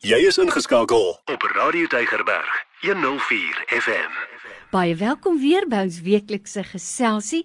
[0.00, 2.48] Jy is ingeskakel op Radio Deigerberg
[2.80, 4.14] 104 FM.
[4.72, 7.42] Baie welkom weer by ons weeklikse geselsie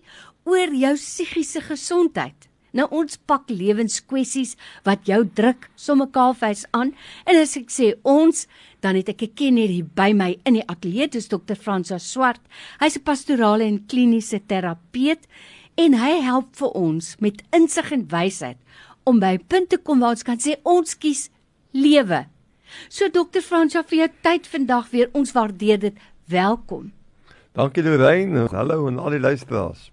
[0.48, 2.46] oor jou psigiese gesondheid.
[2.72, 4.54] Nou ons pak lewenskwessies
[4.88, 6.94] wat jou druk somme kaalvuis aan
[7.28, 8.46] en as ek sê ons
[8.80, 12.40] dan het ek 'n kenner hier by my in die ateljee dis dokter Fransa Swart.
[12.80, 15.28] Hy's 'n pastorale en kliniese terapeut
[15.76, 18.58] en hy help vir ons met insig en wysheid
[19.04, 21.30] om by punte kom waar ons kan sê ons kies
[21.74, 22.30] lewe.
[22.90, 25.98] So dokter Fransa vir jou tyd vandag weer ons waardeer dit.
[26.26, 26.92] Welkom.
[27.56, 28.48] Dankie Lorraine.
[28.52, 29.92] Hallo aan al die luisteraars.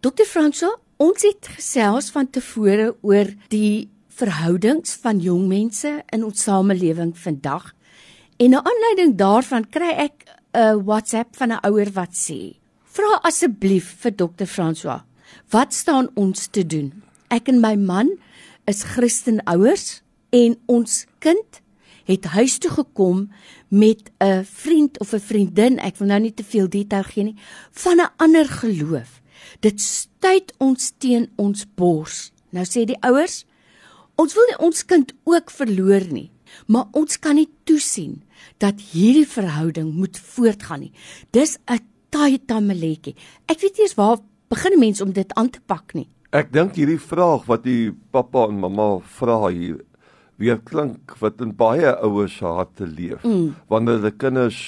[0.00, 6.42] Dokter Fransa, ons het gesels van tevore oor die verhoudings van jong mense in ons
[6.42, 7.72] samelewing vandag.
[8.38, 13.94] En na aanleiding daarvan kry ek 'n WhatsApp van 'n ouer wat sê: "Vra asseblief
[14.02, 15.02] vir dokter François,
[15.50, 17.02] wat staan ons te doen?
[17.30, 18.18] Ek en my man
[18.66, 21.61] is Christenouers en ons kind
[22.04, 23.30] het huis toe gekom
[23.68, 27.36] met 'n vriend of 'n vriendin, ek wil nou nie te veel detail gee nie,
[27.70, 29.20] van 'n ander geloof.
[29.60, 32.32] Dit stuit ons teen ons bors.
[32.50, 33.44] Nou sê die ouers,
[34.14, 36.30] ons wil nie ons kind ook verloor nie,
[36.66, 38.22] maar ons kan nie toesien
[38.58, 40.92] dat hierdie verhouding moet voortgaan nie.
[41.30, 41.80] Dis 'n
[42.10, 43.16] taai tamaletjie.
[43.46, 46.08] Ek weet nie eens waar begin 'n mens om dit aan te pak nie.
[46.30, 49.84] Ek dink hierdie vraag wat die pappa en mamma vra hier
[50.42, 53.54] weer klink wat in baie ouers se harte leef mm.
[53.72, 54.60] wanneer hulle kinders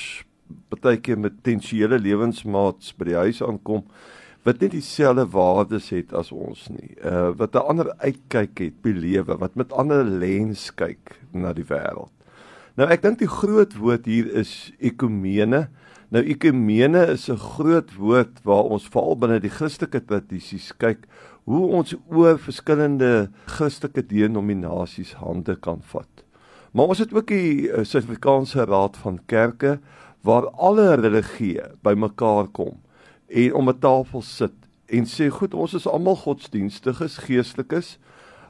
[0.74, 3.84] baie keer met tensiele lewensmaats by die huis aankom
[4.44, 6.92] wat net dieselfde waardes het as ons nie.
[7.00, 11.64] Uh wat 'n ander uitkyk het by lewe, wat met ander lens kyk na die
[11.64, 12.12] wêreld.
[12.76, 15.68] Nou ek dink die groot woord hier is ekumene.
[16.14, 21.08] Nou ekumene is 'n groot woord waar ons veral binne die Christelike tradisies kyk
[21.44, 26.22] hoe ons oor verskillende Christelike denominasies hande kan vat.
[26.72, 29.80] Maar ons het ook die uh, Suid-Afrikaanse Raad van Kerke
[30.22, 32.78] waar alle religieë bymekaar kom
[33.26, 37.98] en om 'n tafel sit en sê goed ons is almal godsdienstiges geestelikes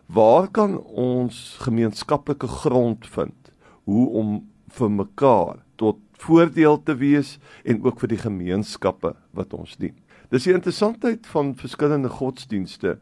[0.07, 3.53] waar kan ons gemeenskaplike grond vind
[3.85, 9.77] hoe om vir mekaar tot voordeel te wees en ook vir die gemeenskappe wat ons
[9.77, 9.97] dien
[10.31, 12.99] dis die interessantheid van verskillende godsdienste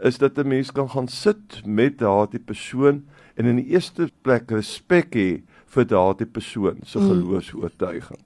[0.00, 4.50] is dat 'n mens kan gaan sit met daardie persoon en in die eerste plek
[4.50, 7.08] respek hê vir daardie persoon se mm.
[7.08, 8.20] geloofs-oortuiging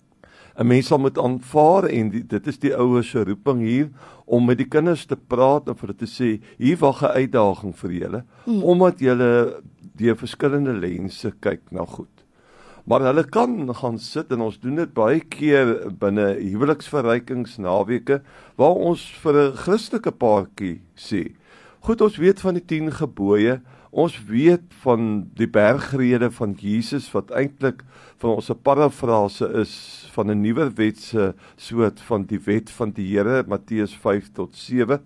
[0.56, 3.89] 'n mens sal moet aanvaar en die, dit is die ouers se roeping hier
[4.25, 7.75] om met die kinders te praat en vir hulle te sê hier wag 'n uitdaging
[7.77, 8.62] vir julle mm.
[8.62, 9.31] omdat julle
[9.97, 12.13] deur verskillende lense kyk na goed.
[12.84, 18.19] Maar hulle kan gaan sit en ons doen dit baie keer binne huweliksverrykingsnaweke
[18.61, 21.33] waar ons vir 'n Christelike paartjie sê.
[21.81, 23.61] Goed, ons weet van die 10 gebooie.
[23.91, 27.84] Ons weet van die bergrede van Jesus wat eintlik
[28.19, 33.17] van ons 'n parafrase is van 'n nuwe wetse soort van die wet van die
[33.17, 35.00] Here Matteus 5 tot 7.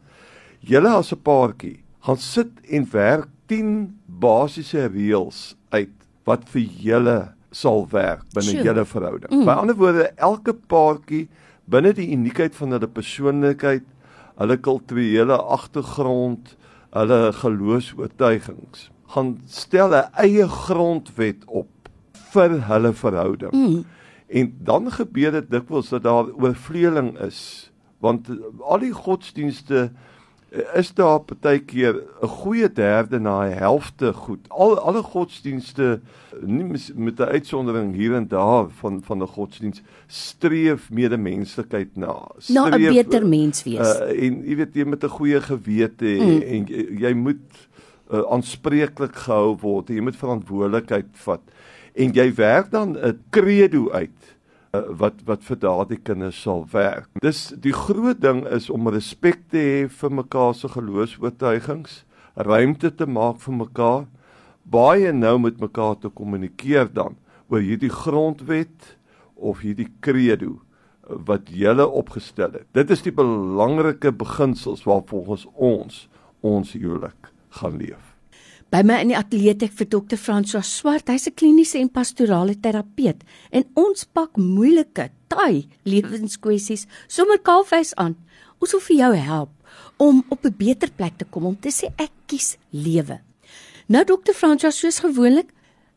[0.61, 5.95] Julle as 'n paartjie gaan sit en werk 10 basiese reëls uit
[6.25, 9.33] wat vir julle sal werk binne julle verhouding.
[9.33, 9.47] Mm.
[9.49, 11.27] By ander woorde, elke paartjie
[11.69, 13.87] binne die uniekheid van hulle persoonlikheid,
[14.39, 16.55] hulle kulturele agtergrond,
[16.97, 21.69] hulle geloofs-oortuigings, gaan stel 'n eie grondwet op
[22.33, 23.53] vir hulle verhouding.
[23.53, 23.85] Mm.
[24.29, 28.29] En dan gebeur dit dikwels dat daar oorvleueling is, want
[28.61, 29.91] al die godsdienste
[30.51, 34.49] is daar partykeer 'n goeie derde na 'n helfte goed.
[34.49, 36.01] Al alle godsdienste
[36.41, 36.65] nie
[36.95, 42.29] met 'n uitsondering hier en daar van van 'n godsdiens streef medemenslikheid na.
[42.49, 44.01] Na 'n beter mens wees.
[44.01, 46.43] Uh, en jy weet jy met 'n goeie gewete mm.
[46.43, 46.67] en
[46.99, 47.69] jy moet
[48.11, 49.89] uh, aanspreeklik gehou word.
[49.89, 51.43] Jy moet verantwoordelikheid vat
[51.99, 54.38] en jy werk dan 'n credo uit
[54.73, 57.09] wat wat vir daardie kinders sal werk.
[57.25, 62.03] Dis die groot ding is om respek te hê vir mekaar se geloofs-oortuigings,
[62.37, 64.07] ruimte te maak vir mekaar,
[64.69, 67.17] baie nou met mekaar te kommunikeer dan
[67.49, 68.97] oor hierdie grondwet
[69.35, 72.69] of hierdie credo uh, wat julle opgestel het.
[72.77, 76.07] Dit is die belangrike beginsels waarvolgens ons
[76.45, 78.08] ons huwelik gaan leef.
[78.69, 82.53] By my in die ateljee ek vir dokter François Swart, hy's 'n kliniese en pastorale
[82.53, 88.17] terapeut en ons pak moeilike, taai lewenskwessies sommer kaalvuis aan.
[88.61, 89.51] Ons wil vir jou help
[89.97, 93.21] om op 'n beter plek te kom om te sê ek kies lewe.
[93.89, 95.49] Nou dokter François soos gewoonlik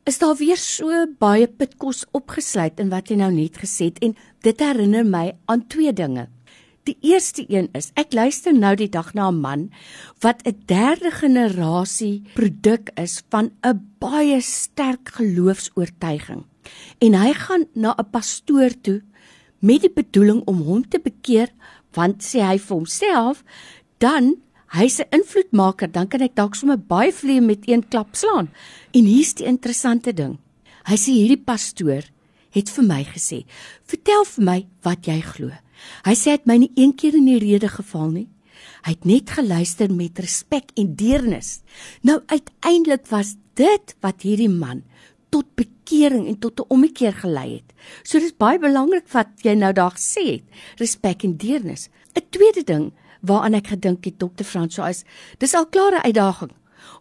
[0.06, 4.16] is daar weer so baie pitkos opgesluit in wat jy nou net gesê het en
[4.42, 6.30] dit herinner my aan twee dinge.
[6.90, 9.70] Die eerste een is, ek luister nou die dag na 'n man
[10.26, 16.44] wat 'n derde generasie produk is van 'n baie sterk geloofs-oortuiging.
[16.98, 19.02] En hy gaan na 'n pastoor toe
[19.60, 21.50] met die bedoeling om hom te bekeer,
[21.94, 23.44] want sê hy vir homself,
[23.98, 28.50] dan hy's 'n invloedmaker, dan kan ek dalk sommer baie vliee met een klap slaan.
[28.92, 30.40] En hier's die interessante ding.
[30.86, 32.04] Hy sê hierdie pastoor
[32.52, 33.46] het vir my gesê,
[33.86, 35.52] "Vertel vir my wat jy glo."
[36.06, 38.30] Hy sê hy het my nie een keer in die rede geval nie.
[38.86, 41.62] Hy het net geluister met respek en deernis.
[42.02, 44.84] Nou uiteindelik was dit wat hierdie man
[45.32, 47.74] tot bekering en tot 'n ommekeer gelei het.
[48.04, 50.44] So dis baie belangrik wat jy nou daar gesê het,
[50.78, 51.90] respek en deernis.
[52.16, 54.44] 'n Tweede ding waaraan ek gedink het Dr.
[54.44, 55.04] François is,
[55.38, 56.52] dis al klare uitdaging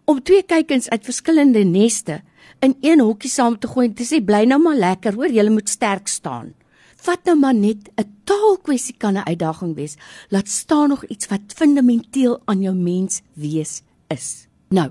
[0.05, 2.20] om twee kykens uit verskillende neste
[2.58, 5.50] in een hokkie saam te gooi en te sê bly nou maar lekker, hoor, julle
[5.50, 6.55] moet sterk staan.
[7.00, 9.97] Vat nou maar net 'n taalkwessie kan 'n uitdaging wees.
[10.29, 14.47] Laat staan nog iets wat fundamenteel aan jou mens wees is.
[14.69, 14.91] Nou,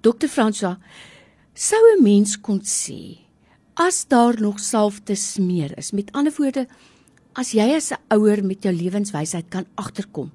[0.00, 0.26] Dr.
[0.26, 0.76] François,
[1.54, 3.18] sou 'n mens kon sê
[3.74, 5.92] as daar nog salf te smeer is.
[5.92, 6.66] Met ander woorde,
[7.32, 10.32] as jy as 'n ouer met jou lewenswysheid kan agterkom,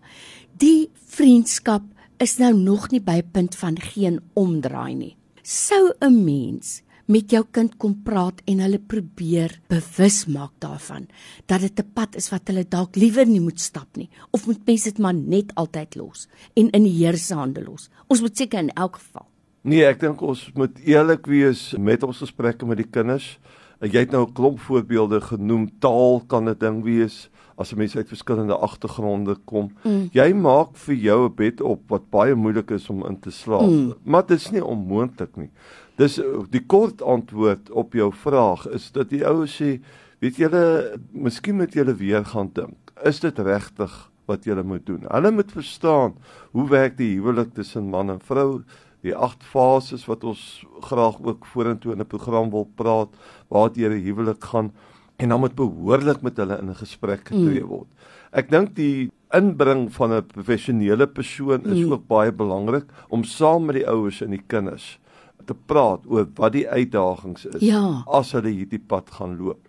[0.57, 1.83] die vriendskap
[2.17, 5.15] is nou nog nie by 'n punt van geen omdraai nie.
[5.45, 11.05] Sou 'n mens met jou kind kom praat en hulle probeer bewus maak daarvan
[11.45, 14.65] dat dit 'n pad is wat hulle dalk liewer nie moet stap nie of moet
[14.65, 17.89] mense dit maar net altyd los en in die Here se hande los.
[18.07, 19.27] Ons moet seker in elk geval.
[19.61, 23.39] Nee, ek dink ons moet eerlik wees met ons gesprekke met die kinders.
[23.81, 25.69] Jy het nou 'n klomp voorbeelde genoem.
[25.79, 29.71] Taal kan 'n ding wees as 'n mens uit verskillende agtergronde kom.
[29.83, 30.09] Mm.
[30.11, 33.69] Jy maak vir jou 'n bed op wat baie moeilik is om in te slaap.
[33.69, 33.93] Mm.
[34.03, 35.49] Maar dit is nie onmoontlik nie.
[35.95, 36.19] Dis
[36.49, 39.79] die kort antwoord op jou vraag is dat die oues sê,
[40.19, 42.91] weet julle, miskien moet julle weer gaan dink.
[43.03, 45.05] Is dit regtig wat julle moet doen?
[45.07, 46.15] Hulle moet verstaan
[46.51, 48.63] hoe werk die huwelik tussen man en vrou,
[49.05, 53.09] die agt fases wat ons graag ook vorentoe in 'n program wil praat,
[53.47, 54.71] waar dit oor huwelik gaan
[55.15, 57.69] en dan moet behoorlik met hulle in gesprek getree mm.
[57.69, 58.11] word.
[58.35, 61.91] Ek dink die inbring van 'n professionele persoon is mm.
[61.91, 64.99] ook baie belangrik om saam met die ouers en die kinders
[65.45, 68.03] te praat oor wat die uitdagings is ja.
[68.07, 69.61] as hulle hierdie pad gaan loop.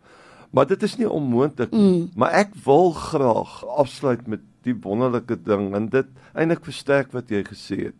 [0.50, 2.10] Maar dit is nie onmoontlik nie, mm.
[2.16, 7.44] maar ek wil graag afsluit met die wonderlike ding en dit eintlik versterk wat jy
[7.46, 7.98] gesê het.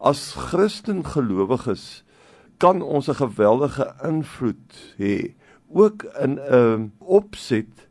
[0.00, 2.04] As Christen gelowiges
[2.58, 5.34] kan ons 'n geweldige invloed hê
[5.74, 7.88] ook in 'n um, opset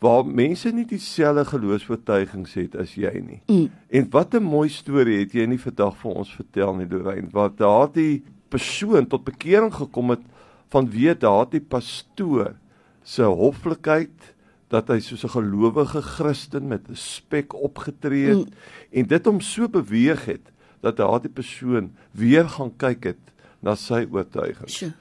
[0.00, 3.40] waar mense nie dieselfde geloofsvertuigings het as jy nie.
[3.46, 3.70] Mm.
[3.88, 7.58] En wat 'n mooi storie het jy nie vandag vir ons vertel nie, Lorraine, wat
[7.58, 10.24] daardie persoon tot bekering gekom het
[10.72, 12.54] vanweë daardie pastoor
[13.02, 14.34] se hoflikheid
[14.70, 18.54] dat hy soos 'n gelowige Christen met respek opgetree het mm.
[18.90, 23.24] en dit hom so beweeg het dat daardie persoon weer gaan kyk het
[23.60, 24.70] na sy oortuiging.
[24.70, 24.94] Sure.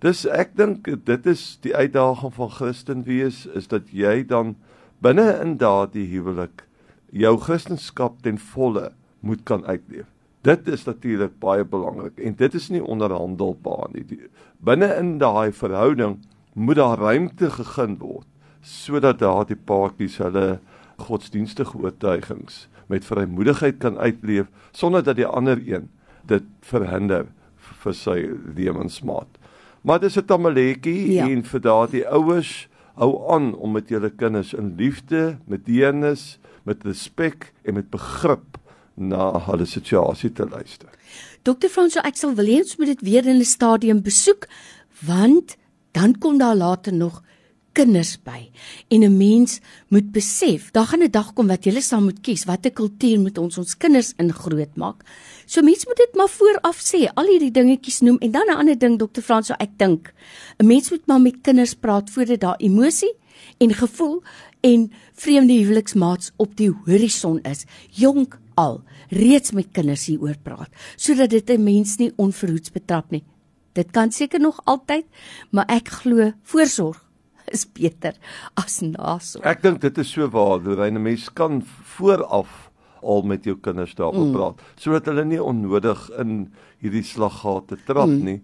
[0.00, 4.54] Dis ek dink dit is die uitdaging van Christen wees is dat jy dan
[5.04, 6.62] binne in daardie huwelik
[7.12, 10.08] jou Christendom ten volle moet kan uitleef.
[10.40, 14.22] Dit is natuurlik baie belangrik en dit is nie onderhandelbaar nie.
[14.64, 16.16] Binne in daai verhouding
[16.54, 18.26] moet daar ruimte gegee word
[18.64, 20.60] sodat daardie paartjies hulle
[20.96, 25.90] godsdienstige oortuigings met vrymoedigheid kan uitleef sonder dat die ander een
[26.24, 27.28] dit verhinder
[27.84, 28.16] vir sy
[28.56, 29.39] lewensmaat.
[29.80, 31.28] Maar dis 'n tamaletjie ja.
[31.28, 36.84] en vir daardie ouers hou aan om met julle kinders in liefde, met deernis, met
[36.84, 38.58] respek en met begrip
[38.94, 40.88] na hulle situasie te luister.
[41.42, 41.68] Dr.
[41.72, 44.48] Franso, ek sal wil hê ons moet dit weer in 'n stadium besoek
[45.06, 45.56] want
[45.92, 47.22] dan kom daar later nog
[47.80, 48.50] kinders by.
[48.92, 52.44] En 'n mens moet besef, daar gaan 'n dag kom wat jy saam moet kies
[52.44, 55.02] watter kultuur moet ons ons kinders in groot maak.
[55.46, 58.78] So mense moet dit maar vooraf sê, al hierdie dingetjies noem en dan 'n ander
[58.78, 59.20] ding Dr.
[59.20, 60.12] Franso, ek dink
[60.58, 63.14] 'n mens moet maar met kinders praat voordat daar emosie
[63.58, 64.22] en gevoel
[64.60, 67.64] en vreemde huweliksmaats op die horison is.
[67.90, 73.24] Jonk al reeds met kinders hieroor praat sodat dit 'n mens nie onverhoeds betrap nie.
[73.72, 75.04] Dit kan seker nog altyd,
[75.50, 77.09] maar ek glo voorsorg
[77.54, 78.14] is beter
[78.54, 79.44] as nasorg.
[79.46, 81.62] Ek dink dit is so waar, Lorraine, 'n mens kan
[81.96, 82.70] vooraf
[83.02, 84.32] al met jou kinders daaroor mm.
[84.36, 86.50] praat sodat hulle nie onnodig in
[86.84, 88.24] hierdie slaggate trap mm.
[88.24, 88.40] nie.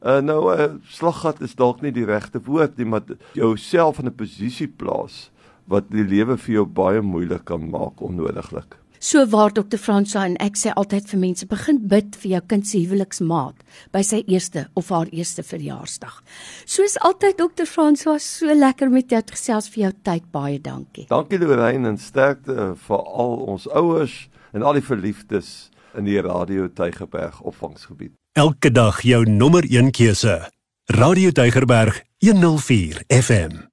[0.00, 3.04] Uh, nou 'n uh, slaggat is dalk nie die regte woord nie, maar
[3.34, 5.30] jouself in 'n posisie plaas
[5.68, 8.76] wat die lewe vir jou baie moeilik kan maak onnodiglik.
[9.02, 9.78] So waar Dr.
[9.80, 13.62] Fransa en ek sê altyd vir mense begin bid vir jou kind se huweliksmaat
[13.96, 16.18] by sy eerste of haar eerste verjaarsdag.
[16.68, 17.64] Soos altyd Dr.
[17.64, 20.28] Fransa, so lekker met jou gesels vir jou tyd.
[20.36, 21.06] Baie dankie.
[21.08, 24.18] Dankie Lorraine en sterkte vir al ons ouers
[24.52, 28.12] en al die verliefdes in die Radio Tygerberg opvangsgebied.
[28.36, 30.42] Elke dag jou nommer 1 keuse.
[30.92, 33.64] Radio Tygerberg 104 FM.